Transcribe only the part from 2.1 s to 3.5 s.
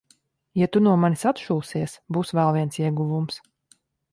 būs vēl viens ieguvums.